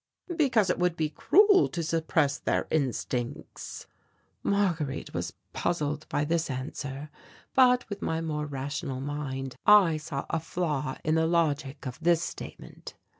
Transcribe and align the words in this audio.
"Because 0.35 0.71
it 0.71 0.79
would 0.79 0.95
be 0.95 1.09
cruel 1.09 1.69
to 1.69 1.83
suppress 1.83 2.39
their 2.39 2.65
instincts." 2.71 3.85
Marguerite 4.41 5.13
was 5.13 5.33
puzzled 5.53 6.07
by 6.09 6.25
this 6.25 6.49
answer, 6.49 7.11
but 7.53 7.87
with 7.87 8.01
my 8.01 8.19
more 8.19 8.47
rational 8.47 8.99
mind 8.99 9.55
I 9.67 9.97
saw 9.97 10.25
a 10.31 10.39
flaw 10.39 10.97
in 11.03 11.13
the 11.13 11.27
logic 11.27 11.85
of 11.85 11.99
this 12.01 12.23
statement. 12.23 12.95